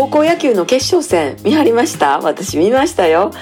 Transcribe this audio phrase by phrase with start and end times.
[0.00, 2.20] 高校野球の決勝戦見張りました？
[2.20, 3.32] 私見ましたよ。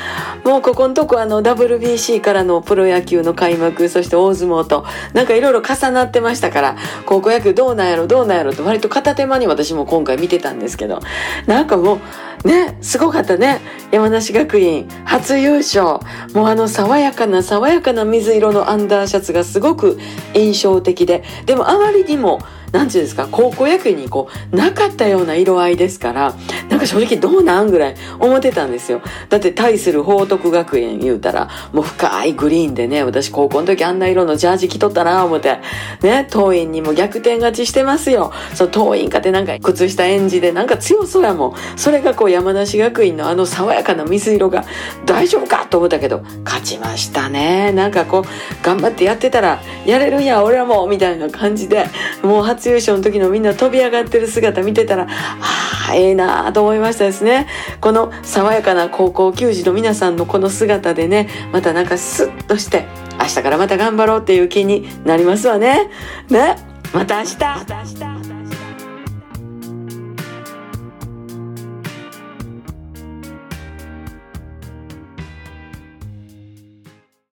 [0.45, 6.77] もうここのとこあの WBC からのプロ野球の開幕そして大相撲となんかいろいろ重なってましたから
[7.07, 10.99] 高校野球どうなんやろどうなんやろと割と片手間に私も今回見てたんですけど
[11.47, 12.01] なんかも
[12.45, 13.61] うねすごかったね。
[13.93, 16.01] 山梨学院初優勝。
[16.35, 19.97] もうあの爽やかな爽やかな水色のアンダーシャツがすごく
[20.35, 22.41] 印象的ででもあまりにも
[22.73, 26.35] なんていうんですか、高校野球にこう、なかったような色合いですから、
[26.79, 29.03] なんか正直どうなんぐらい思ってたんですよ。
[29.29, 35.59] だって対する報徳学園言うたら、もう深いグリーンでね、私高校の時あんな色のジャージ着とったな思って、
[36.03, 38.33] ね、当院にも逆転勝ちしてますよ。
[38.55, 41.55] そう、当院かってなんか靴下演じでなんか強そうやもん。
[41.75, 44.65] それがこう山梨学院のあの爽やかな水色が
[45.05, 47.73] 大丈夫かと思ったけど、勝ちましたね。
[47.73, 51.89] なんかこう、頑張ってやってたら、やれるんや、俺はもう、みたいな感じで、
[52.23, 57.47] もう初優勝の時のみんな飛び上がってる姿見てたら、ああ、早いなと思いましたですね。
[57.81, 62.85] この爽やかな高校球児の皆さんのこの姿でね、またなんかスッとして、
[63.19, 65.91] 明日からまた頑張ろうっていう気になりますわね。
[66.29, 66.57] ね。
[66.93, 67.37] また明日。
[67.39, 68.18] また明日